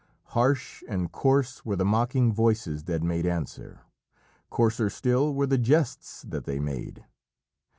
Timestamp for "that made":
2.85-3.23